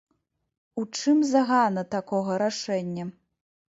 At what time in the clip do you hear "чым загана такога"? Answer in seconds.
1.01-2.41